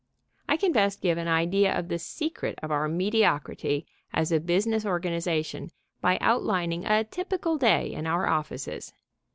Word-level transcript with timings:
I 0.49 0.57
can 0.57 0.71
best 0.71 1.03
give 1.03 1.19
an 1.19 1.27
idea 1.27 1.77
of 1.77 1.87
the 1.87 1.99
secret 1.99 2.57
of 2.63 2.71
our 2.71 2.87
mediocrity 2.87 3.85
as 4.11 4.31
a 4.31 4.39
business 4.39 4.83
organization 4.83 5.69
by 6.01 6.17
outlining 6.21 6.87
a 6.87 7.03
typical 7.03 7.55
day 7.59 7.91
in 7.91 8.07
our 8.07 8.27
offices. 8.27 8.93